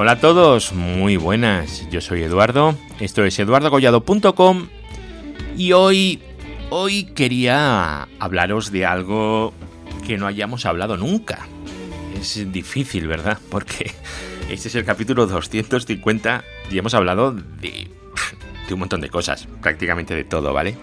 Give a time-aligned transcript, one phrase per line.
[0.00, 1.90] Hola a todos, muy buenas.
[1.90, 4.68] Yo soy Eduardo, esto es eduardogollado.com
[5.56, 6.22] y hoy
[6.70, 9.52] hoy quería hablaros de algo
[10.06, 11.48] que no hayamos hablado nunca.
[12.16, 13.40] Es difícil, ¿verdad?
[13.50, 13.90] Porque
[14.48, 17.90] este es el capítulo 250 y hemos hablado de,
[18.68, 20.76] de un montón de cosas, prácticamente de todo, ¿vale?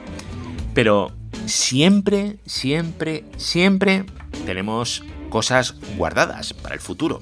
[0.74, 1.14] Pero
[1.46, 4.04] siempre, siempre, siempre
[4.46, 7.22] tenemos cosas guardadas para el futuro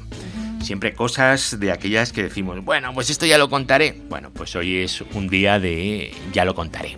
[0.63, 4.01] siempre cosas de aquellas que decimos, bueno, pues esto ya lo contaré.
[4.09, 6.97] Bueno, pues hoy es un día de ya lo contaré.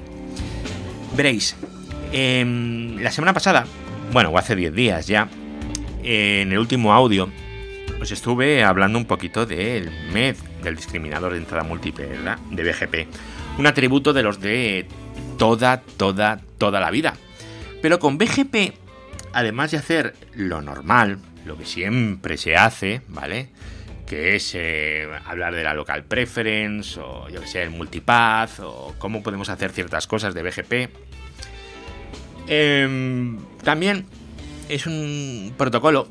[1.16, 1.56] Veréis,
[2.12, 3.66] la semana pasada,
[4.12, 5.28] bueno, o hace 10 días ya,
[6.04, 7.30] en el último audio,
[8.02, 12.38] os estuve hablando un poquito del MED, del discriminador de entrada múltiple, ¿verdad?
[12.52, 13.08] De BGP.
[13.58, 14.86] Un atributo de los de
[15.38, 17.14] toda, toda, toda la vida.
[17.82, 18.74] Pero con BGP,
[19.34, 23.50] además de hacer lo normal, lo que siempre se hace, ¿vale?
[24.06, 28.96] Que es eh, hablar de la local preference o yo que sé, el multipath o
[28.98, 30.90] cómo podemos hacer ciertas cosas de BGP.
[32.48, 34.06] Em, también
[34.70, 36.08] es un protocolo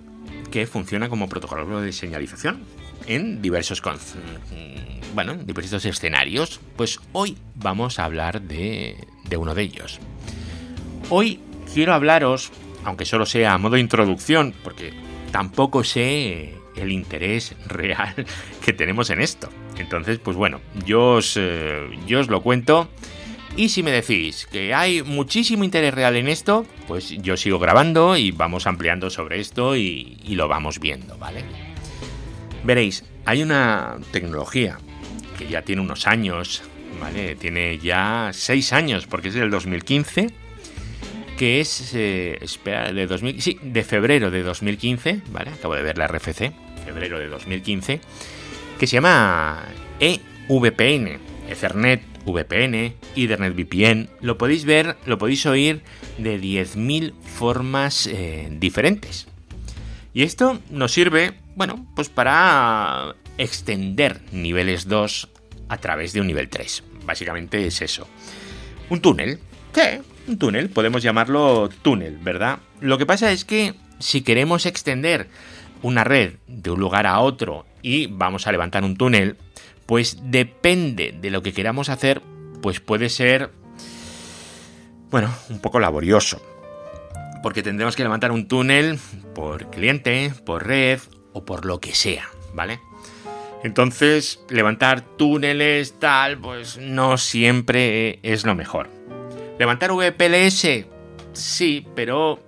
[0.50, 2.62] que funciona como protocolo de señalización
[3.06, 3.82] en diversos
[5.14, 6.60] bueno, diversos escenarios.
[6.76, 8.96] Pues hoy vamos a hablar de,
[9.28, 10.00] de uno de ellos.
[11.10, 11.40] Hoy
[11.72, 12.50] quiero hablaros,
[12.84, 14.92] aunque solo sea a modo de introducción, porque
[15.34, 18.14] tampoco sé el interés real
[18.64, 19.48] que tenemos en esto.
[19.78, 22.88] Entonces, pues bueno, yo os, eh, yo os lo cuento.
[23.56, 28.16] Y si me decís que hay muchísimo interés real en esto, pues yo sigo grabando
[28.16, 31.42] y vamos ampliando sobre esto y, lo vamos viendo, ¿vale?
[32.62, 34.78] Veréis, hay una tecnología
[35.36, 36.62] que ya tiene unos años,
[37.00, 37.34] ¿vale?
[37.34, 40.43] Tiene ya seis años, porque es del 2015
[41.36, 45.50] que es, eh, espera, de 2000, sí, de febrero de 2015, ¿vale?
[45.50, 46.52] Acabo de ver la RFC,
[46.84, 48.00] febrero de 2015,
[48.78, 49.64] que se llama
[50.00, 51.18] EVPN,
[51.48, 54.08] Ethernet VPN, Ethernet VPN.
[54.20, 55.82] Lo podéis ver, lo podéis oír
[56.18, 59.26] de 10.000 formas eh, diferentes.
[60.12, 65.28] Y esto nos sirve, bueno, pues para extender niveles 2
[65.68, 66.84] a través de un nivel 3.
[67.04, 68.08] Básicamente es eso.
[68.90, 69.40] Un túnel.
[69.72, 70.00] ¿Qué?
[70.26, 72.58] Un túnel, podemos llamarlo túnel, ¿verdad?
[72.80, 75.28] Lo que pasa es que si queremos extender
[75.82, 79.36] una red de un lugar a otro y vamos a levantar un túnel,
[79.86, 82.22] pues depende de lo que queramos hacer,
[82.62, 83.50] pues puede ser,
[85.10, 86.40] bueno, un poco laborioso.
[87.42, 88.98] Porque tendremos que levantar un túnel
[89.34, 91.00] por cliente, por red
[91.34, 92.80] o por lo que sea, ¿vale?
[93.62, 98.93] Entonces, levantar túneles tal, pues no siempre es lo mejor.
[99.58, 100.86] ¿Levantar VPLS?
[101.32, 102.40] Sí, pero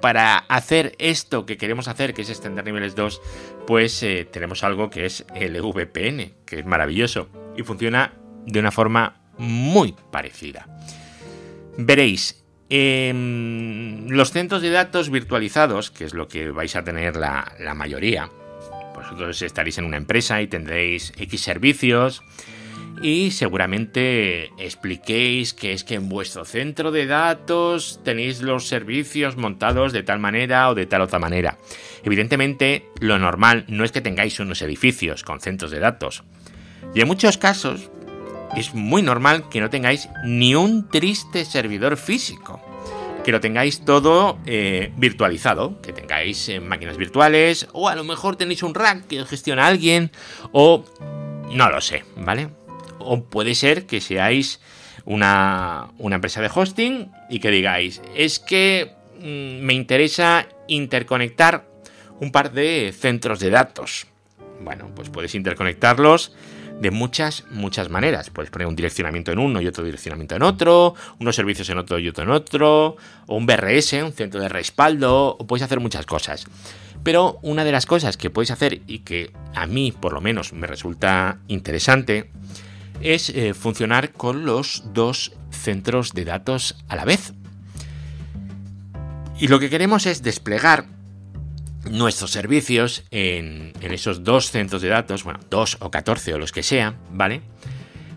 [0.00, 3.22] para hacer esto que queremos hacer, que es extender niveles 2,
[3.66, 8.12] pues eh, tenemos algo que es el VPN, que es maravilloso y funciona
[8.46, 10.66] de una forma muy parecida.
[11.76, 17.74] Veréis, los centros de datos virtualizados, que es lo que vais a tener la, la
[17.74, 18.30] mayoría,
[18.94, 22.22] vosotros estaréis en una empresa y tendréis X servicios,
[23.04, 29.92] y seguramente expliquéis que es que en vuestro centro de datos tenéis los servicios montados
[29.92, 31.58] de tal manera o de tal otra manera.
[32.02, 36.24] Evidentemente, lo normal no es que tengáis unos edificios con centros de datos.
[36.94, 37.90] Y en muchos casos
[38.56, 42.62] es muy normal que no tengáis ni un triste servidor físico.
[43.22, 48.36] Que lo tengáis todo eh, virtualizado, que tengáis eh, máquinas virtuales, o a lo mejor
[48.36, 50.10] tenéis un rack que gestiona alguien,
[50.52, 50.86] o
[51.50, 52.63] no lo sé, ¿vale?
[52.98, 54.60] O puede ser que seáis
[55.04, 61.66] una, empresa de hosting y que digáis, es que mm, me interesa interconectar
[62.20, 64.06] un par de centros de datos.
[64.60, 66.34] Bueno, pues puedes interconectarlos
[66.80, 68.30] de muchas, muchas maneras.
[68.30, 71.98] Puedes poner un direccionamiento en uno y otro direccionamiento en otro, unos servicios en otro
[71.98, 72.96] y otro en otro,
[73.26, 76.46] o un BRS, un centro de respaldo, o puedes hacer muchas cosas.
[77.02, 80.52] Pero una de las cosas que puedes hacer y que a mí por lo menos
[80.52, 82.30] me resulta interesante
[83.04, 87.34] es eh, funcionar con los dos centros de datos a la vez.
[89.38, 90.86] Y lo que queremos es desplegar
[91.90, 96.62] nuestros servicios en, esos dos centros de datos, bueno, dos o catorce o los que
[96.62, 97.42] sean, ¿vale?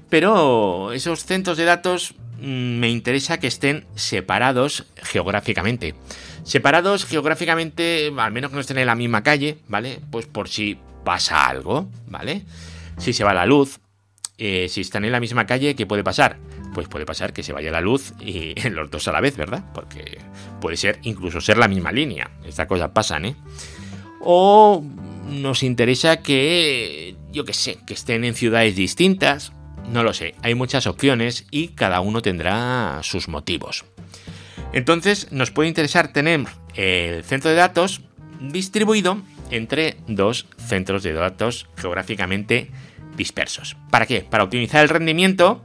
[0.09, 5.95] Pero esos centros de datos mm, me interesa que estén separados geográficamente.
[6.43, 9.99] Separados geográficamente, al menos que no estén en la misma calle, ¿vale?
[10.09, 12.45] Pues por si pasa algo, ¿vale?
[12.97, 13.81] Si se va la luz,
[14.37, 16.37] eh, si están en la misma calle, ¿qué puede pasar?
[16.73, 19.63] Pues puede pasar que se vaya la luz y los dos a la vez, ¿verdad?
[19.73, 20.19] Porque
[20.61, 22.29] puede ser incluso ser la misma línea.
[22.45, 23.35] Estas cosas pasan, ¿eh?
[24.21, 24.83] O
[25.29, 29.53] nos interesa que yo qué sé, que estén en ciudades distintas,
[29.91, 33.85] no lo sé, hay muchas opciones y cada uno tendrá sus motivos.
[34.73, 36.45] Entonces nos puede interesar tener
[36.75, 38.01] el centro de datos
[38.39, 42.69] distribuido entre dos centros de datos geográficamente
[43.17, 43.75] dispersos.
[43.89, 44.21] ¿Para qué?
[44.21, 45.61] Para optimizar el rendimiento,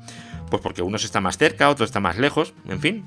[0.50, 3.04] pues porque uno está más cerca, otro está más lejos, en fin.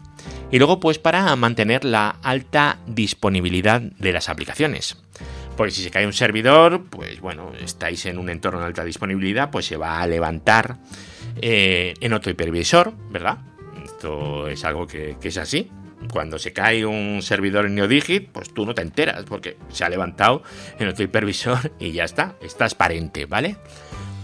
[0.52, 4.98] Y luego pues para mantener la alta disponibilidad de las aplicaciones.
[5.56, 9.52] Porque si se cae un servidor, pues bueno, estáis en un entorno de alta disponibilidad,
[9.52, 10.78] pues se va a levantar
[11.42, 13.38] eh, en otro hipervisor, ¿verdad?
[13.84, 15.72] Esto es algo que, es así.
[16.12, 19.90] Cuando se cae un servidor en NeoDigit, pues tú no te enteras porque se ha
[19.90, 20.44] levantado
[20.78, 23.58] en otro hipervisor y ya está, es transparente, ¿vale?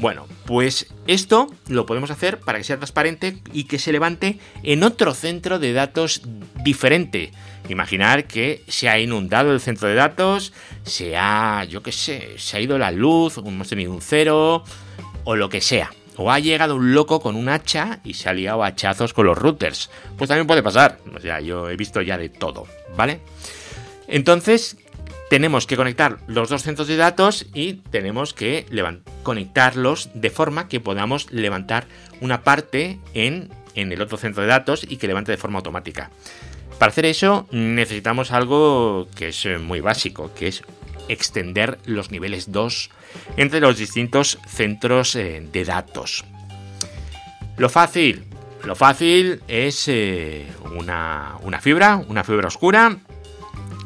[0.01, 4.81] Bueno, pues esto lo podemos hacer para que sea transparente y que se levante en
[4.81, 6.23] otro centro de datos
[6.63, 7.31] diferente.
[7.69, 12.57] Imaginar que se ha inundado el centro de datos, se ha, yo qué sé, se
[12.57, 14.63] ha ido la luz, hemos tenido un cero
[15.23, 15.91] o lo que sea.
[16.17, 19.37] O ha llegado un loco con un hacha y se ha liado hachazos con los
[19.37, 19.91] routers.
[20.17, 20.97] Pues también puede pasar.
[21.15, 22.65] O sea, yo he visto ya de todo,
[22.97, 23.21] ¿vale?
[24.07, 24.77] Entonces,
[25.31, 28.65] tenemos que conectar los dos centros de datos y tenemos que
[29.23, 31.87] conectarlos de forma que podamos levantar
[32.19, 36.11] una parte en, en el otro centro de datos y que levante de forma automática.
[36.77, 40.63] Para hacer eso necesitamos algo que es muy básico, que es
[41.07, 42.89] extender los niveles 2
[43.37, 46.25] entre los distintos centros eh, de datos.
[47.55, 48.25] Lo fácil,
[48.65, 50.45] lo fácil es eh,
[50.75, 52.97] una, fibra, una fibra oscura,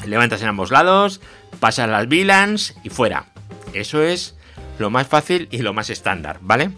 [0.08, 1.22] levantas en ambos lados,
[1.60, 3.26] pasas las VLANs y fuera.
[3.74, 4.36] Eso es
[4.80, 6.72] lo más fácil y lo más estándar, ¿vale?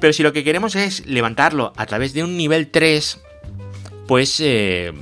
[0.00, 3.20] Pero si lo que queremos es levantarlo a través de un nivel 3,
[4.06, 4.92] pues eh,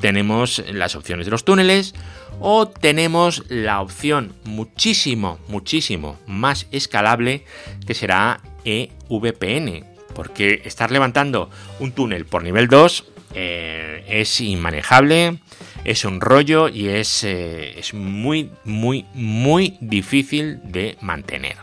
[0.00, 1.94] tenemos las opciones de los túneles
[2.40, 7.44] o tenemos la opción muchísimo, muchísimo más escalable
[7.86, 9.84] que será EVPN.
[10.14, 13.04] Porque estar levantando un túnel por nivel 2
[13.34, 15.38] eh, es inmanejable,
[15.84, 21.56] es un rollo y es, eh, es muy, muy, muy difícil de mantener.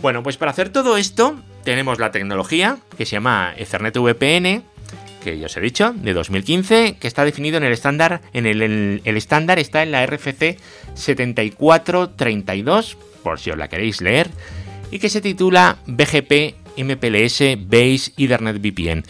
[0.00, 4.62] Bueno, pues para hacer todo esto tenemos la tecnología que se llama Ethernet VPN
[5.22, 9.02] que ya os he dicho, de 2015, que está definido en el estándar, en el,
[9.04, 10.56] estándar está en la RFC
[10.94, 14.30] 7432, por si os la queréis leer,
[14.90, 19.04] y que se titula BGP MPLS Base Ethernet VPN.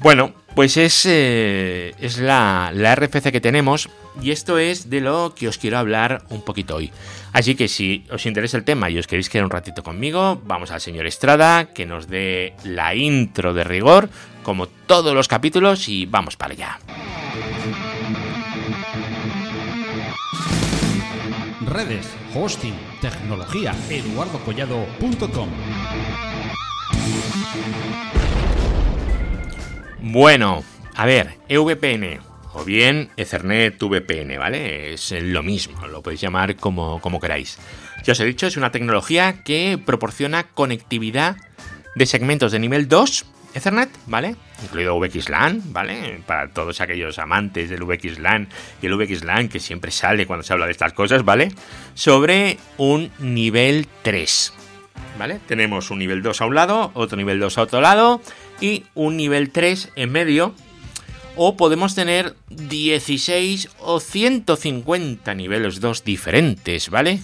[0.00, 3.88] Bueno, pues es, eh, es la, la RFC que tenemos
[4.22, 6.92] y esto es de lo que os quiero hablar un poquito hoy.
[7.32, 10.70] Así que si os interesa el tema y os queréis quedar un ratito conmigo, vamos
[10.70, 14.08] al señor Estrada que nos dé la intro de rigor,
[14.44, 16.78] como todos los capítulos, y vamos para allá.
[21.66, 25.48] Redes, hosting, tecnología, eduardocollado.com.
[30.06, 30.62] Bueno,
[30.96, 32.20] a ver, EVPN
[32.52, 34.92] o bien Ethernet VPN, ¿vale?
[34.92, 37.58] Es lo mismo, lo podéis llamar como, como queráis.
[38.04, 41.36] Ya os he dicho, es una tecnología que proporciona conectividad
[41.94, 43.24] de segmentos de nivel 2
[43.54, 44.36] Ethernet, ¿vale?
[44.62, 46.20] Incluido VXLAN, ¿vale?
[46.26, 48.48] Para todos aquellos amantes del VXLAN
[48.82, 51.50] y el VXLAN que siempre sale cuando se habla de estas cosas, ¿vale?
[51.94, 54.52] Sobre un nivel 3,
[55.18, 55.40] ¿vale?
[55.46, 58.20] Tenemos un nivel 2 a un lado, otro nivel 2 a otro lado
[58.60, 60.54] y un nivel 3 en medio.
[61.36, 67.20] O podemos tener 16 o 150 niveles 2 diferentes, ¿vale?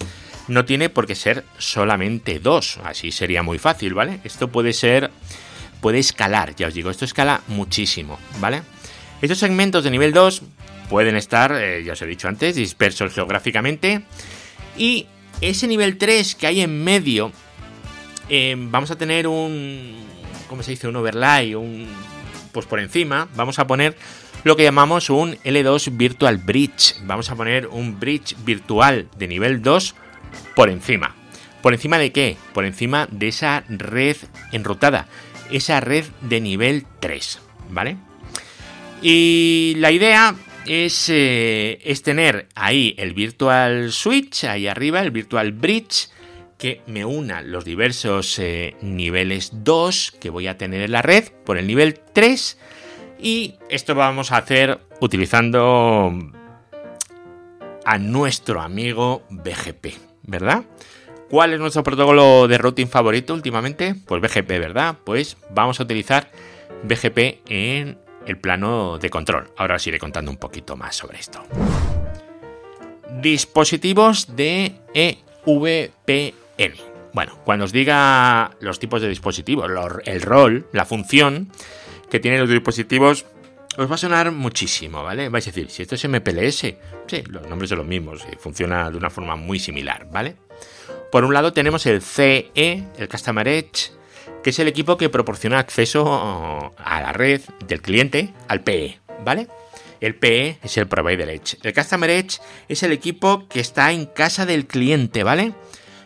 [0.48, 4.20] No tiene por qué ser solamente 2, así sería muy fácil, ¿vale?
[4.24, 5.12] Esto puede ser
[5.80, 8.62] puede escalar, ya os digo, esto escala muchísimo, ¿vale?
[9.22, 10.42] Estos segmentos de nivel 2
[10.88, 14.02] pueden estar, eh, ya os he dicho antes, dispersos geográficamente.
[14.76, 15.06] Y
[15.40, 17.32] ese nivel 3 que hay en medio,
[18.28, 19.96] eh, vamos a tener un,
[20.50, 20.88] ¿cómo se dice?
[20.88, 21.86] Un overlay, un,
[22.50, 23.96] pues por encima, vamos a poner
[24.42, 26.96] lo que llamamos un L2 Virtual Bridge.
[27.04, 29.94] Vamos a poner un bridge virtual de nivel 2
[30.56, 31.14] por encima.
[31.62, 32.36] ¿Por encima de qué?
[32.52, 34.16] Por encima de esa red
[34.50, 35.06] enrutada
[35.52, 37.40] esa red de nivel 3,
[37.70, 37.96] ¿vale?
[39.02, 40.34] Y la idea
[40.66, 46.08] es, eh, es, tener ahí el Virtual Switch, ahí arriba, el Virtual Bridge,
[46.60, 51.24] que me una los diversos eh, niveles 2 que voy a tener en la red
[51.44, 52.58] por el nivel 3.
[53.18, 56.12] Y esto vamos a hacer utilizando
[57.84, 59.86] a nuestro amigo BGP,
[60.22, 60.64] ¿verdad?
[61.30, 63.94] ¿Cuál es nuestro protocolo de routing favorito últimamente?
[64.06, 64.96] Pues BGP, ¿verdad?
[65.02, 66.30] Pues vamos a utilizar
[66.82, 69.50] BGP en el plano de control.
[69.56, 71.42] Ahora os iré contando un poquito más sobre esto.
[73.20, 76.39] Dispositivos de EVPN.
[77.12, 79.70] Bueno, cuando os diga los tipos de dispositivos,
[80.04, 81.50] el rol, la función
[82.10, 83.26] que tienen los dispositivos,
[83.76, 85.28] os va a sonar muchísimo, ¿vale?
[85.28, 86.74] Vais a decir, si esto es MPLS,
[87.06, 90.36] sí, los nombres son los mismos y funciona de una forma muy similar, ¿vale?
[91.10, 93.92] Por un lado tenemos el CE, el Customer Edge,
[94.42, 99.48] que es el equipo que proporciona acceso a la red del cliente al PE, ¿vale?
[100.00, 101.58] El PE es el Provider Edge.
[101.62, 102.38] El Customer Edge
[102.68, 105.52] es el equipo que está en casa del cliente, ¿vale?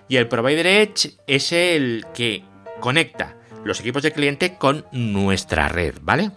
[0.08, 2.44] Y el Provider Edge es el que
[2.80, 6.30] conecta los equipos de cliente con nuestra red, ¿vale?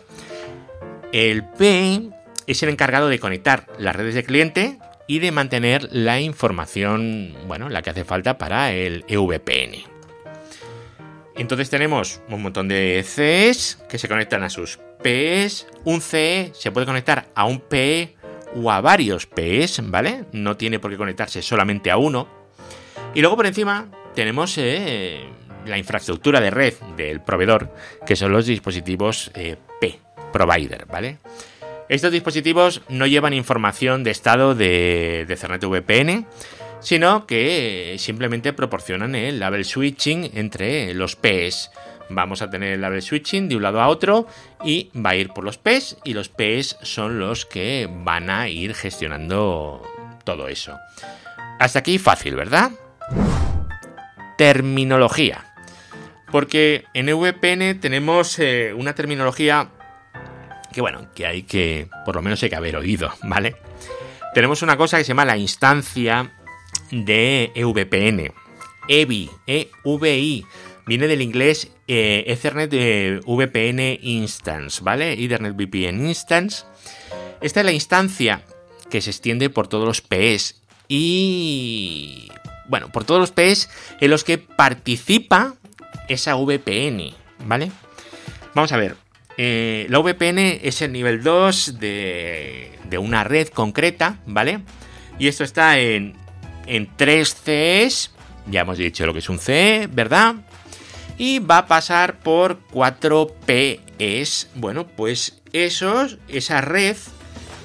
[1.11, 2.09] El PE
[2.47, 7.69] es el encargado de conectar las redes de cliente y de mantener la información, bueno,
[7.69, 9.83] la que hace falta para el EVPN.
[11.35, 15.67] Entonces tenemos un montón de CEs que se conectan a sus PEs.
[15.83, 18.15] Un CE se puede conectar a un PE
[18.55, 20.25] o a varios PEs, ¿vale?
[20.31, 22.36] No tiene por qué conectarse solamente a uno.
[23.13, 25.25] Y luego por encima tenemos eh,
[25.65, 27.73] la infraestructura de red del proveedor,
[28.05, 29.99] que son los dispositivos eh, P,
[30.31, 31.17] provider, ¿vale?
[31.89, 36.27] Estos dispositivos no llevan información de estado de, de Ethernet VPN,
[36.79, 41.71] sino que simplemente proporcionan el label switching entre los Ps.
[42.09, 44.27] Vamos a tener el label switching de un lado a otro
[44.63, 48.47] y va a ir por los Ps y los Ps son los que van a
[48.49, 49.81] ir gestionando
[50.23, 50.77] todo eso.
[51.59, 52.71] Hasta aquí fácil, ¿verdad?
[54.37, 55.45] Terminología.
[56.31, 59.69] Porque en VPN tenemos eh, una terminología
[60.77, 63.55] que bueno, que hay que, por lo menos hay que haber oído, ¿vale?
[64.35, 66.31] Tenemos una cosa que se llama la instancia
[66.91, 68.31] de EVPN.
[68.87, 70.45] EVI, EVI,
[70.85, 72.71] viene del inglés eh, Ethernet
[73.25, 75.13] VPN Instance, ¿vale?
[75.13, 76.65] Ethernet VPN Instance.
[77.41, 78.43] Esta es la instancia
[78.91, 82.29] que se extiende por todos los PS y,
[82.67, 83.69] bueno, por todos los PS
[83.99, 85.55] en los que participa
[86.07, 87.13] esa VPN,
[87.45, 87.71] ¿vale?
[88.53, 88.95] Vamos a ver,
[89.37, 94.61] eh, la VPN es el nivel 2 de, de, una red concreta, ¿vale?
[95.19, 96.15] Y esto está en,
[96.65, 98.11] en 3 CEs,
[98.47, 100.35] ya hemos dicho lo que es un CE, ¿verdad?
[101.17, 104.49] Y va a pasar por 4 PEs.
[104.55, 106.95] Bueno, pues esos, esa red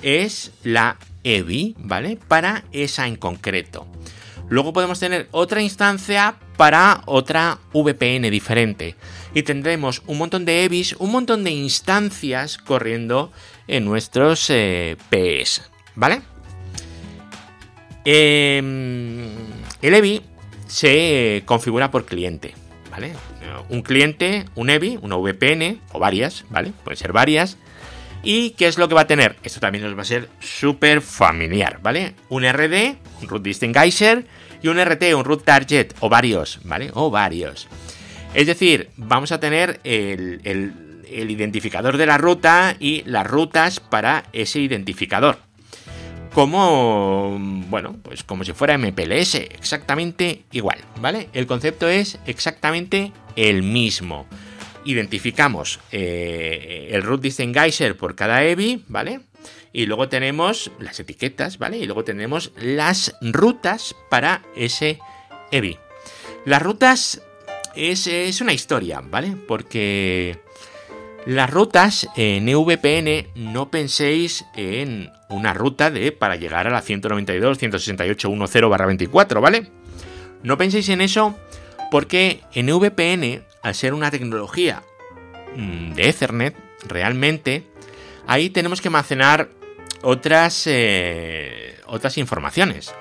[0.03, 2.19] es la EVI, ¿vale?
[2.29, 3.87] Para esa en concreto.
[4.53, 8.97] Luego podemos tener otra instancia para otra VPN diferente.
[9.33, 13.33] Y tendremos un montón de EVIs, un montón de instancias corriendo
[13.67, 15.63] en nuestros eh, PS.
[15.95, 16.21] ¿Vale?
[18.05, 19.25] Em,
[19.81, 20.21] el EVI
[20.67, 22.53] se configura por cliente.
[22.91, 23.15] ¿Vale?
[23.71, 26.75] Un cliente, un EVI, una VPN o varias, ¿vale?
[26.85, 27.57] Pueden ser varias.
[28.23, 29.37] ¿Y qué es lo que va a tener?
[29.43, 32.15] Esto también nos va a ser súper familiar, ¿vale?
[32.29, 34.25] Un RD, un Root Distinguisher,
[34.63, 36.91] y un RT, un root target, o varios, ¿vale?
[36.95, 37.67] O varios.
[38.33, 40.41] Es decir, vamos a tener el,
[41.13, 45.39] el identificador de la ruta y las rutas para ese identificador.
[46.33, 47.37] Como,
[47.69, 51.29] bueno, pues como si fuera MPLS, exactamente igual, ¿vale?
[51.35, 54.27] El concepto es exactamente el mismo.
[54.85, 59.21] Identificamos eh, el root distinguisher por cada EVI, ¿vale?
[59.73, 61.79] Y luego tenemos las etiquetas, ¿vale?
[61.79, 64.99] Y luego tenemos las rutas para ese
[65.51, 65.79] EVI.
[66.45, 67.23] Las rutas
[67.75, 69.37] es, una historia, ¿vale?
[69.49, 70.39] Porque
[71.27, 79.41] las rutas en EVPN no penséis en una ruta de para llegar a la 192.168.10/24,
[79.41, 79.69] ¿vale?
[80.43, 81.39] No penséis en eso
[81.91, 84.83] porque en EVPN, al ser una tecnología
[85.57, 87.65] mm, de Ethernet, realmente
[88.27, 89.51] ahí tenemos que almacenar
[90.03, 92.95] otras, eh, otras informaciones.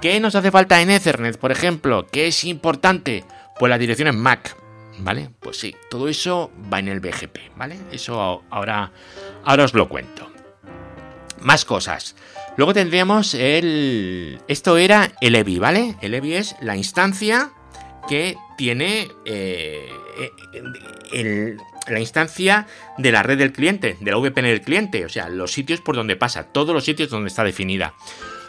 [0.00, 2.06] ¿Qué nos hace falta en Ethernet, por ejemplo?
[2.10, 3.24] ¿Qué es importante?
[3.58, 4.56] Pues las direcciones MAC,
[4.98, 5.30] ¿vale?
[5.40, 7.78] Pues sí, todo eso va en el BGP, ¿vale?
[7.92, 8.92] Eso ahora,
[9.44, 10.30] ahora os lo cuento.
[11.40, 12.16] Más cosas.
[12.56, 14.40] Luego tendríamos el...
[14.48, 15.96] Esto era el EVI, ¿vale?
[16.00, 17.52] El EVI es la instancia
[18.08, 19.88] que tiene eh,
[21.12, 21.56] el,
[21.88, 25.52] la instancia de la red del cliente, de la VPN del cliente, o sea, los
[25.52, 27.94] sitios por donde pasa, todos los sitios donde está definida.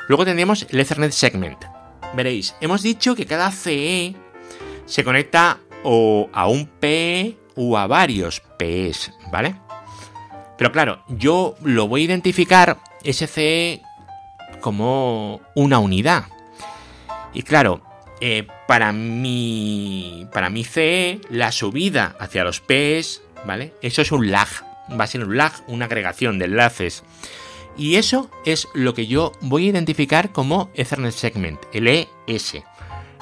[0.08, 1.64] Luego tendríamos el Ethernet Segment.
[2.16, 4.16] Veréis, hemos dicho que cada CE
[4.86, 9.56] se conecta o a un PE o a varios PEs, ¿vale?
[10.58, 13.82] Pero claro, yo lo voy a identificar ese CE
[14.60, 16.26] como una unidad.
[17.34, 17.82] Y claro,
[18.20, 23.74] eh, para, mi, para mi CE, la subida hacia los PEs ¿vale?
[23.82, 24.48] Eso es un lag,
[24.92, 27.04] va a ser un lag, una agregación de enlaces.
[27.80, 32.58] Y eso es lo que yo voy a identificar como Ethernet Segment, el ES.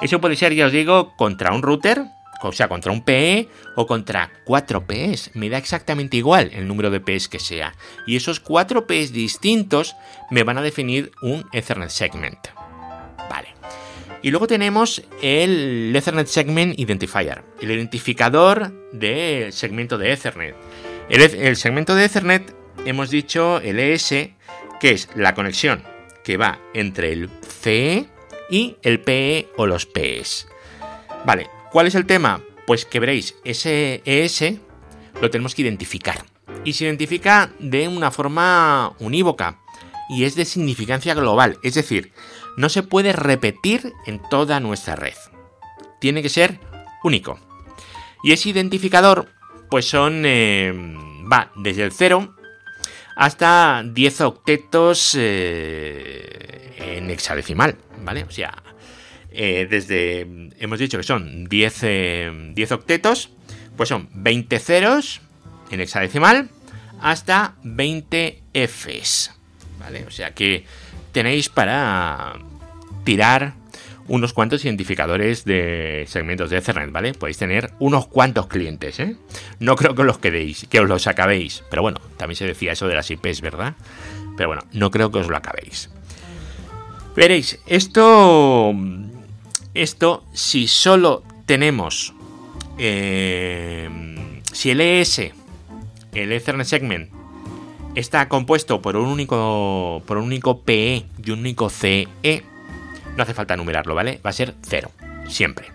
[0.02, 2.04] Eso puede ser, ya os digo, contra un router,
[2.42, 5.30] o sea, contra un PE o contra 4 PEs.
[5.32, 7.74] Me da exactamente igual el número de PEs que sea.
[8.06, 9.96] Y esos 4 PEs distintos
[10.30, 12.57] me van a definir un Ethernet segment.
[14.20, 20.56] Y luego tenemos el Ethernet Segment Identifier, el identificador del segmento de Ethernet.
[21.08, 24.08] El, segmento de Ethernet, hemos dicho el ES,
[24.80, 25.82] que es la conexión
[26.24, 27.30] que va entre el
[27.62, 28.06] CE
[28.50, 30.48] y el PE o los PEs.
[31.24, 32.42] Vale, ¿cuál es el tema?
[32.66, 34.54] Pues que veréis, ese ES
[35.22, 36.24] lo tenemos que identificar.
[36.64, 39.60] Y se identifica de una forma unívoca
[40.08, 42.12] y es de significancia global, es decir,
[42.56, 45.14] no se puede repetir en toda nuestra red.
[46.00, 46.60] Tiene que ser
[47.04, 47.38] único.
[48.22, 49.28] Y ese identificador,
[49.70, 50.72] pues son, eh,
[51.30, 52.34] va desde el 0
[53.16, 58.24] hasta 10 octetos eh, en hexadecimal, ¿vale?
[58.24, 58.62] O sea,
[59.30, 60.20] eh, desde,
[60.58, 63.30] hemos dicho que son 10, 10 octetos,
[63.76, 65.20] pues son 20 ceros
[65.70, 66.48] en hexadecimal
[67.00, 69.37] hasta 20 Fs,
[69.78, 70.04] ¿vale?
[70.06, 70.64] O sea que
[71.12, 72.34] tenéis para
[73.04, 73.54] tirar
[74.08, 77.12] unos cuantos identificadores de segmentos de Ethernet, ¿vale?
[77.12, 79.16] Podéis tener unos cuantos clientes, ¿eh?
[79.60, 81.62] No creo que os quedéis, que os los acabéis.
[81.70, 83.74] Pero bueno, también se decía eso de las IPs, ¿verdad?
[84.36, 85.90] Pero bueno, no creo que os lo acabéis.
[87.14, 88.74] Veréis, esto.
[89.74, 92.14] Esto, si solo tenemos.
[92.78, 93.88] Eh,
[94.52, 95.32] si el ES,
[96.14, 97.10] el Ethernet Segment,
[97.94, 100.02] está compuesto por un único.
[100.06, 102.08] por un único PE y un único CE
[103.16, 104.20] no hace falta numerarlo, ¿vale?
[104.24, 104.90] Va a ser 0,
[105.28, 105.66] siempre.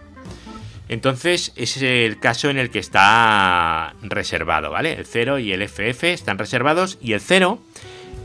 [0.90, 4.94] Entonces, ese es el caso en el que está reservado, ¿vale?
[4.94, 7.60] El 0 y el FF están reservados y el 0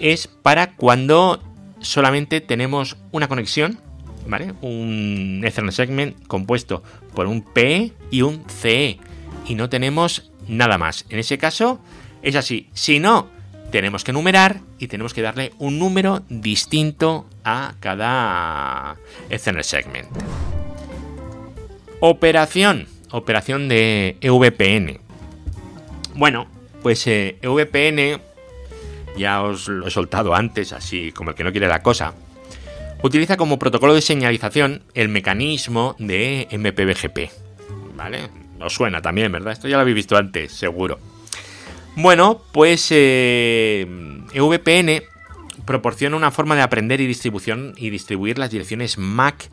[0.00, 1.42] es para cuando
[1.80, 3.80] solamente tenemos una conexión,
[4.26, 4.54] ¿vale?
[4.60, 6.82] Un Ethernet segment compuesto
[7.14, 8.98] por un PE y un CE
[9.46, 11.06] y no tenemos nada más.
[11.08, 11.80] En ese caso
[12.22, 12.68] es así.
[12.74, 13.30] Si no,
[13.70, 18.96] tenemos que numerar y tenemos que darle un número distinto a cada
[19.30, 20.08] Ethernet segment.
[22.00, 22.86] Operación.
[23.10, 25.00] Operación de EVPN.
[26.14, 26.46] Bueno,
[26.82, 28.18] pues EVPN, eh,
[29.16, 32.14] ya os lo he soltado antes, así como el que no quiere la cosa,
[33.02, 37.30] utiliza como protocolo de señalización el mecanismo de MPBGP.
[37.96, 38.28] ¿Vale?
[38.60, 39.52] Os suena también, ¿verdad?
[39.52, 40.98] Esto ya lo habéis visto antes, seguro.
[42.00, 43.84] Bueno, pues eh,
[44.32, 45.02] EVPN
[45.64, 49.50] proporciona una forma de aprender y distribución y distribuir las direcciones MAC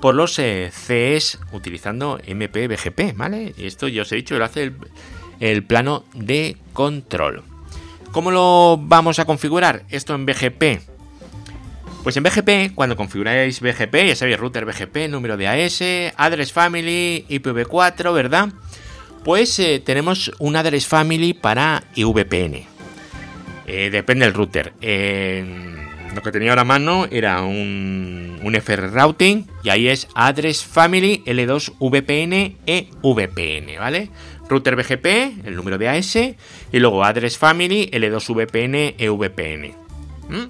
[0.00, 3.52] por los eh, CEs utilizando MPBGP, ¿vale?
[3.58, 4.70] Esto ya os he dicho, lo hace
[5.40, 7.42] el plano de control.
[8.12, 10.80] ¿Cómo lo vamos a configurar esto en BGP?
[12.04, 15.82] Pues en BGP, cuando configuráis BGP, ya sabéis, router BGP, número de AS,
[16.16, 18.50] address family, IPv4, ¿verdad?
[19.28, 22.64] Pues eh, tenemos un address family para IVPN.
[23.66, 24.72] Eh, depende del router.
[26.14, 30.64] lo que tenía ahora a mano era un, un FR routing y ahí es address
[30.64, 34.08] family L2 VPN e VPN, ¿vale?
[34.48, 39.74] Router BGP, el número de AS y luego address family L2 VPN e VPN.
[40.30, 40.48] ¿Mm?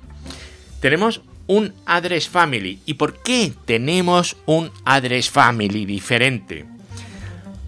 [0.79, 2.79] Tenemos un address family.
[2.87, 6.78] ¿Y por qué tenemos un address family diferente?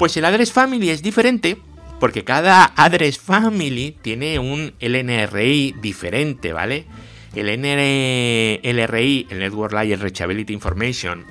[0.00, 1.58] Pues el address family es diferente
[1.98, 6.86] porque cada address family tiene un LNRI diferente, ¿vale?
[7.34, 11.26] El LRI, el Network Layer Reachability Information,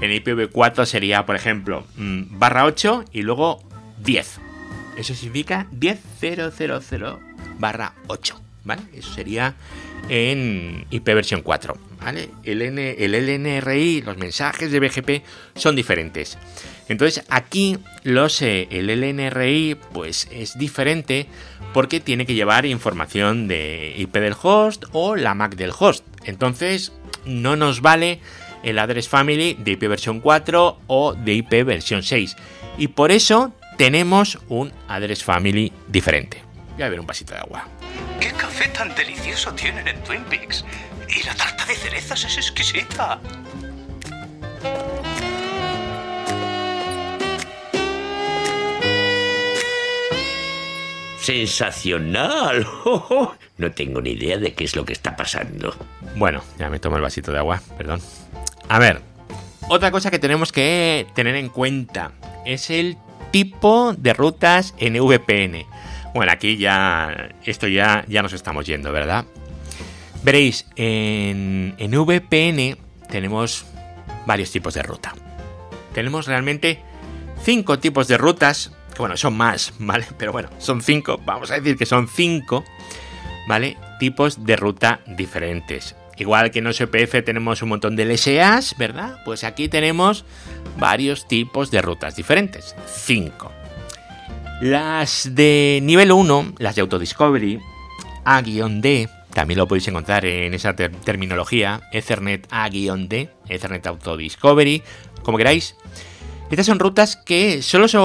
[0.00, 3.62] en IPv4 sería, por ejemplo, mm, barra 8 y luego
[4.02, 4.38] 10.
[4.96, 7.18] Eso significa 10.000
[7.58, 8.80] barra 8, ¿vale?
[8.94, 9.56] Eso sería
[10.08, 12.30] en IP versión 4, ¿vale?
[12.44, 15.22] El LNRI, los mensajes de BGP
[15.54, 16.38] son diferentes.
[16.88, 21.26] Entonces aquí los, eh, el LNRI pues es diferente
[21.72, 26.04] porque tiene que llevar información de IP del host o la MAC del host.
[26.24, 26.92] Entonces
[27.24, 28.20] no nos vale
[28.62, 32.36] el address family de IP versión 4 o de IP versión 6.
[32.78, 36.42] Y por eso tenemos un address family diferente.
[36.74, 37.68] Voy a ver un vasito de agua.
[38.20, 40.64] ¡Qué café tan delicioso tienen en Twin Peaks!
[41.08, 43.20] Y la tarta de cerezas es exquisita.
[51.26, 52.64] Sensacional.
[53.58, 55.74] No tengo ni idea de qué es lo que está pasando.
[56.16, 58.02] Bueno, ya me tomo el vasito de agua, perdón.
[58.68, 59.00] A ver,
[59.70, 62.12] otra cosa que tenemos que tener en cuenta
[62.44, 62.98] es el
[63.30, 65.64] tipo de rutas en VPN.
[66.14, 69.24] Bueno, aquí ya esto ya, ya nos estamos yendo, ¿verdad?
[70.22, 72.76] Veréis, en, en VPN
[73.08, 73.64] tenemos
[74.26, 75.14] varios tipos de ruta.
[75.94, 76.82] tenemos realmente
[77.42, 80.06] cinco tipos de rutas, que bueno, son más, ¿vale?
[80.18, 82.64] Pero bueno, son cinco, vamos a decir que son cinco,
[83.46, 83.76] ¿vale?
[84.00, 85.94] Tipos de ruta diferentes.
[86.18, 89.20] Igual que en OSPF tenemos un montón de LSAs, ¿verdad?
[89.24, 90.24] Pues aquí tenemos
[90.78, 92.74] varios tipos de rutas diferentes.
[92.86, 93.52] Cinco.
[94.62, 97.60] Las de nivel 1, las de Autodiscovery,
[98.24, 104.82] A-D, también lo podéis encontrar en esa terminología, Ethernet A-D, Ethernet Autodiscovery,
[105.22, 105.76] como queráis.
[106.50, 107.98] Estas son rutas que solo se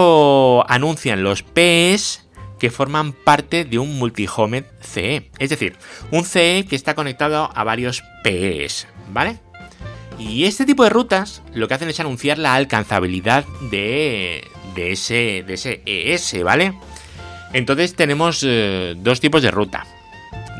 [0.73, 2.27] anuncian los PEs
[2.60, 5.30] que forman parte de un multihome CE.
[5.39, 5.77] Es decir,
[6.12, 9.39] un CE que está conectado a varios PEs, ¿vale?
[10.19, 14.43] Y este tipo de rutas lo que hacen es anunciar la alcanzabilidad de,
[14.75, 16.73] de, ese, de ese ES, ¿vale?
[17.54, 19.86] Entonces tenemos eh, dos tipos de ruta.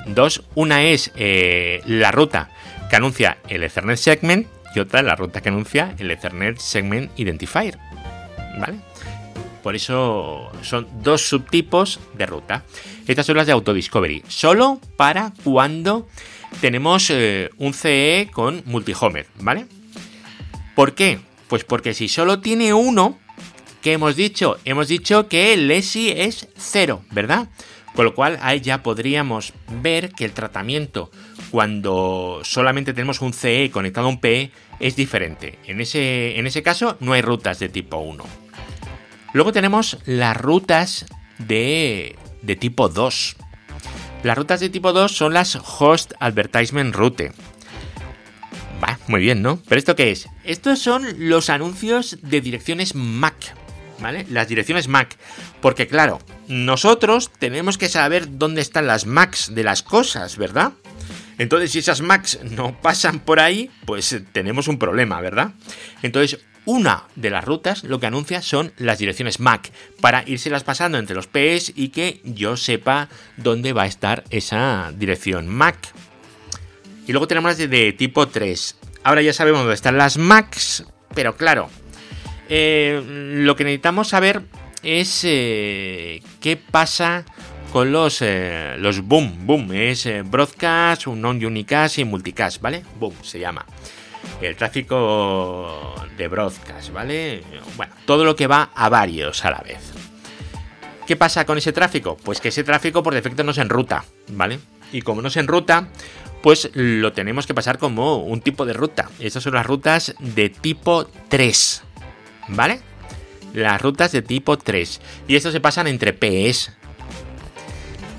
[0.08, 2.50] Dos, una es eh, la ruta
[2.90, 7.78] que anuncia el Ethernet Segment y otra la ruta que anuncia el Ethernet Segment Identifier.
[8.60, 8.80] ¿Vale?
[9.64, 12.64] Por eso son dos subtipos de ruta.
[13.08, 14.24] Estas son las de Autodiscovery.
[14.28, 16.08] Solo para cuando
[16.60, 19.68] tenemos eh, un CE con multihomer, ¿vale?
[20.76, 21.20] ¿Por qué?
[21.48, 23.20] Pues porque si solo tiene uno,
[23.82, 24.58] ¿qué hemos dicho?
[24.66, 27.50] Hemos dicho que el ESI es cero, ¿verdad?
[27.94, 31.12] Con lo cual ahí ya podríamos ver que el tratamiento
[31.52, 35.60] cuando solamente tenemos un CE conectado a un PE es diferente.
[35.68, 38.24] En ese, en ese caso no hay rutas de tipo 1.
[39.34, 41.06] Luego tenemos las rutas
[41.38, 43.36] de, de tipo 2.
[44.24, 47.32] Las rutas de tipo 2 son las Host Advertisement Route.
[48.84, 49.60] Va, muy bien, ¿no?
[49.68, 50.28] ¿Pero esto qué es?
[50.44, 53.56] Estos son los anuncios de direcciones MAC.
[54.00, 54.26] ¿Vale?
[54.30, 55.16] Las direcciones MAC.
[55.62, 60.74] Porque claro, nosotros tenemos que saber dónde están las MACs de las cosas, ¿verdad?
[61.42, 65.54] Entonces, si esas Macs no pasan por ahí, pues eh, tenemos un problema, ¿verdad?
[66.04, 71.00] Entonces, una de las rutas lo que anuncia son las direcciones MAC para las pasando
[71.00, 75.78] entre los PS y que yo sepa dónde va a estar esa dirección MAC.
[77.08, 78.78] Y luego tenemos las de, tipo 3.
[79.04, 81.72] Ahora ya sabemos dónde están las MACs, pero claro,
[82.50, 84.44] eh, lo que necesitamos saber
[84.84, 87.26] es eh, qué pasa
[87.72, 89.46] con los, eh, los boom.
[89.46, 92.84] Boom es eh, broadcast, un non-unicast y multicast, ¿vale?
[93.00, 93.66] Boom se llama.
[94.42, 97.44] El tráfico de broadcast, ¿vale?
[97.78, 99.80] Bueno, todo lo que va a varios a la vez.
[101.08, 102.18] ¿Qué pasa con ese tráfico?
[102.18, 104.60] Pues que ese tráfico por defecto no se enruta, ¿vale?
[104.92, 105.90] Y como no se enruta,
[106.42, 109.10] pues lo tenemos que pasar como un tipo de ruta.
[109.20, 111.84] Estas son las rutas de tipo 3,
[112.50, 112.82] ¿vale?
[113.54, 115.02] Las rutas de tipo 3.
[115.28, 116.72] Y esto se pasan entre PS,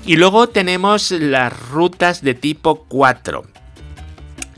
[0.05, 3.43] y luego tenemos las rutas de tipo 4.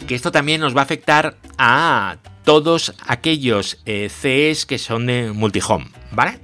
[0.07, 5.31] Que esto también nos va a afectar a todos aquellos eh, CEs que son de
[5.31, 6.39] multihome, ¿vale?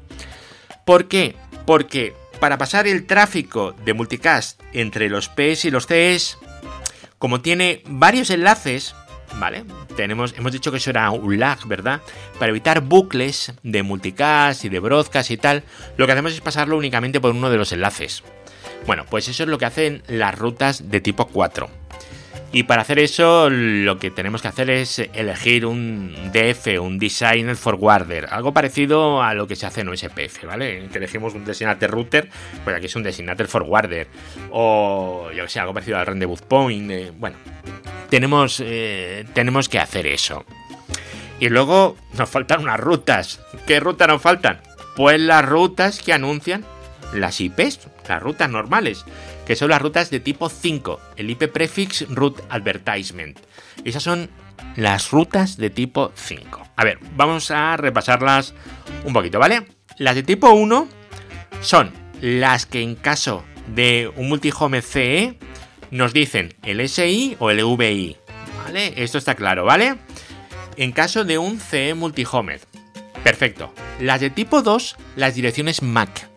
[0.85, 1.35] ¿Por qué?
[1.65, 6.37] Porque para pasar el tráfico de multicast entre los PS y los CEs,
[7.19, 8.95] como tiene varios enlaces,
[9.39, 9.63] ¿vale?
[9.95, 12.01] Tenemos, hemos dicho que eso era un lag, ¿verdad?
[12.39, 15.63] Para evitar bucles de multicast y de broadcast y tal,
[15.97, 18.23] lo que hacemos es pasarlo únicamente por uno de los enlaces.
[18.85, 21.69] Bueno, pues eso es lo que hacen las rutas de tipo 4.
[22.53, 27.55] Y para hacer eso lo que tenemos que hacer es elegir un DF, un Designer
[27.55, 30.89] Forwarder, algo parecido a lo que se hace en OSPF, ¿vale?
[30.91, 32.27] Que elegimos un Designator Router,
[32.65, 34.07] pues aquí es un Designator Forwarder,
[34.51, 37.37] o yo que sé, algo parecido al Rendezvous Point, eh, bueno,
[38.09, 40.43] tenemos, eh, tenemos que hacer eso.
[41.39, 43.39] Y luego nos faltan unas rutas.
[43.65, 44.59] ¿Qué rutas nos faltan?
[44.97, 46.65] Pues las rutas que anuncian
[47.13, 49.05] las IPs, las rutas normales,
[49.45, 53.39] que son las rutas de tipo 5, el IP Prefix Route Advertisement.
[53.83, 54.29] Esas son
[54.75, 56.67] las rutas de tipo 5.
[56.75, 58.53] A ver, vamos a repasarlas
[59.05, 59.67] un poquito, ¿vale?
[59.97, 60.87] Las de tipo 1
[61.61, 65.37] son las que en caso de un multihome CE
[65.91, 68.17] nos dicen el SI o el VI,
[68.63, 68.93] ¿vale?
[68.97, 69.97] Esto está claro, ¿vale?
[70.77, 72.59] En caso de un CE multihome.
[73.23, 73.73] Perfecto.
[73.99, 76.30] Las de tipo 2, las direcciones MAC.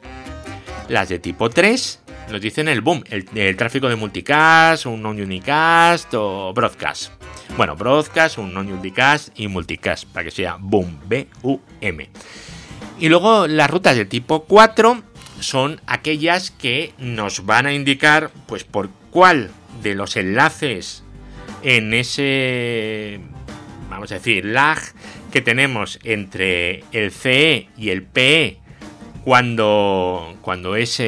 [0.88, 6.52] Las de tipo 3 nos dicen el boom, el, tráfico de multicast, un non-unicast o
[6.52, 7.12] broadcast.
[7.56, 12.08] Bueno, broadcast, un non-unicast y multicast, para que sea boom, B-U-M.
[12.98, 15.02] Y luego las rutas de tipo 4
[15.40, 19.50] son aquellas que nos van a indicar, pues, por cuál
[19.82, 21.02] de los enlaces
[21.62, 23.20] en ese,
[23.88, 24.78] vamos a decir, lag
[25.32, 28.63] que tenemos entre el CE y el PE
[29.24, 31.02] cuando, cuando, es,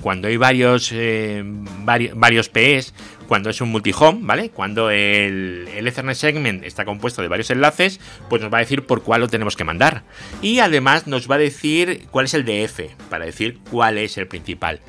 [0.00, 2.94] cuando hay varios, eh, varios, PEs,
[3.26, 4.50] cuando es un multi-home, ¿vale?
[4.50, 8.86] Cuando el, el, Ethernet segment está compuesto de varios enlaces, pues nos va a decir
[8.86, 10.04] por cuál lo tenemos que mandar.
[10.40, 14.28] Y además nos va a decir cuál es el DF, para decir cuál es el
[14.28, 14.80] principal.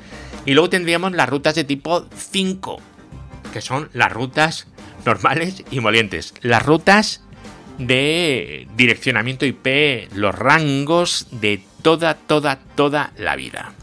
[0.46, 2.80] Y luego tendríamos las rutas de tipo 5,
[3.52, 4.68] que son las rutas
[5.04, 6.34] normales y molientes.
[6.40, 7.22] Las rutas
[7.78, 13.74] de direccionamiento IP, los rangos de toda, toda, toda la vida.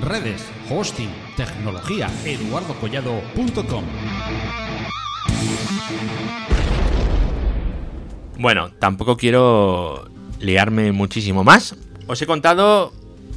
[0.00, 3.84] Redes, hosting, tecnología, eduardocollado.com.
[8.38, 11.76] Bueno, tampoco quiero liarme muchísimo más.
[12.08, 12.92] Os he contado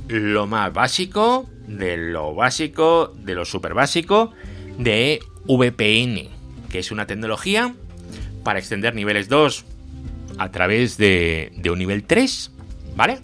[0.07, 4.31] lo más básico, de lo básico, de lo super básico,
[4.79, 6.29] de VPN,
[6.71, 7.75] que es una tecnología
[8.43, 9.74] para extender niveles 2
[10.37, 12.51] a través de, un nivel 3,
[12.95, 13.19] ¿vale?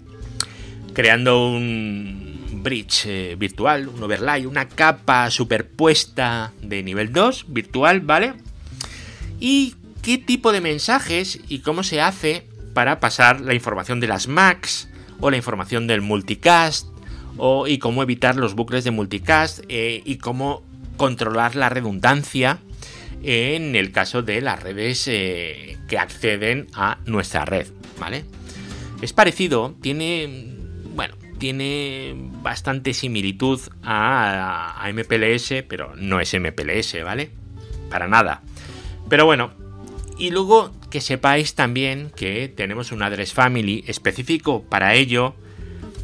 [0.92, 8.34] Creando un bridge eh, virtual, un overlay, una capa superpuesta de nivel 2 virtual, ¿vale?
[9.40, 14.28] Y qué tipo de mensajes y cómo se hace para pasar la información de las
[14.28, 14.88] Macs
[15.20, 16.86] o la información del multicast
[17.36, 20.62] o, y cómo evitar los bucles de multicast eh, y cómo
[20.96, 22.58] controlar la redundancia
[23.22, 27.66] en el caso de las redes eh, que acceden a nuestra red,
[27.98, 28.24] ¿vale?
[29.00, 30.54] Es parecido, tiene,
[30.94, 37.30] bueno, tiene bastante similitud a, a MPLS, pero no es MPLS, ¿vale?
[37.90, 38.42] Para nada.
[39.08, 39.52] Pero bueno,
[40.18, 45.34] y luego que sepáis también que tenemos un address family específico para ello.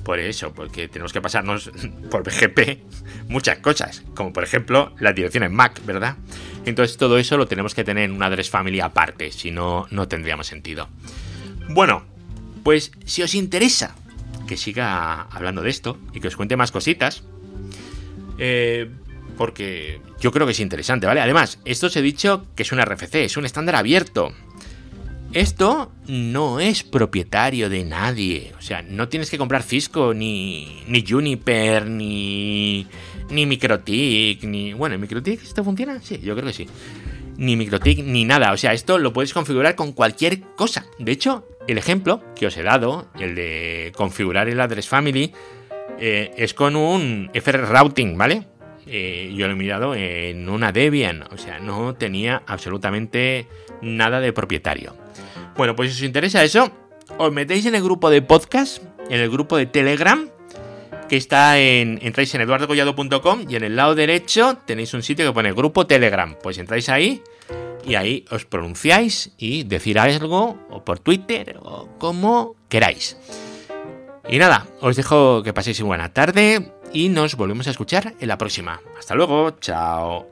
[0.08, 1.70] Por eso, porque tenemos que pasarnos
[2.10, 6.16] por BGP muchas cosas, como por ejemplo la dirección en Mac, ¿verdad?
[6.64, 10.08] Entonces todo eso lo tenemos que tener en un address family aparte, si no, no
[10.08, 10.88] tendríamos sentido.
[11.68, 12.06] Bueno,
[12.64, 13.96] pues si os interesa
[14.46, 17.22] que siga hablando de esto y que os cuente más cositas,
[18.38, 18.90] eh,
[19.36, 21.20] porque yo creo que es interesante, ¿vale?
[21.20, 24.32] Además, esto os he dicho que es un RFC, es un estándar abierto.
[25.34, 28.52] Esto no es propietario de nadie.
[28.58, 32.86] O sea, no tienes que comprar Cisco, ni, ni Juniper, ni,
[33.30, 34.72] ni Microtik, ni...
[34.72, 36.00] Bueno, ¿Microtik esto funciona?
[36.00, 36.66] Sí, yo creo que sí.
[37.36, 38.52] Ni Microtik, ni nada.
[38.52, 40.86] O sea, esto lo puedes configurar con cualquier cosa.
[40.98, 45.34] De hecho, el ejemplo que os he dado, el de configurar el address family,
[45.98, 48.46] eh, es con un FR routing, ¿vale?
[48.90, 53.46] Eh, yo lo he mirado en una Debian, o sea, no tenía absolutamente
[53.82, 54.96] nada de propietario.
[55.56, 56.72] Bueno, pues si os interesa eso,
[57.18, 60.30] os metéis en el grupo de podcast, en el grupo de Telegram,
[61.06, 61.98] que está en.
[62.00, 66.34] Entráis en eduardocollado.com y en el lado derecho tenéis un sitio que pone grupo Telegram.
[66.42, 67.22] Pues entráis ahí
[67.86, 73.18] y ahí os pronunciáis y decir algo, o por Twitter, o como queráis.
[74.30, 78.38] Y nada, os dejo que paséis buena tarde y nos volvemos a escuchar en la
[78.38, 78.80] próxima.
[78.98, 80.26] Hasta luego, chao.